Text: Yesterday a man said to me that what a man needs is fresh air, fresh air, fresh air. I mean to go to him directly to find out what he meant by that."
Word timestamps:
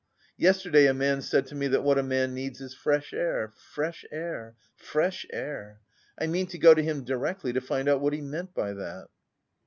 Yesterday 0.39 0.87
a 0.87 0.95
man 0.95 1.21
said 1.21 1.45
to 1.45 1.53
me 1.53 1.67
that 1.67 1.83
what 1.83 1.99
a 1.99 2.01
man 2.01 2.33
needs 2.33 2.59
is 2.59 2.73
fresh 2.73 3.13
air, 3.13 3.53
fresh 3.55 4.03
air, 4.11 4.55
fresh 4.75 5.27
air. 5.31 5.79
I 6.19 6.25
mean 6.25 6.47
to 6.47 6.57
go 6.57 6.73
to 6.73 6.81
him 6.81 7.03
directly 7.03 7.53
to 7.53 7.61
find 7.61 7.87
out 7.87 8.01
what 8.01 8.13
he 8.13 8.21
meant 8.21 8.55
by 8.55 8.73
that." 8.73 9.09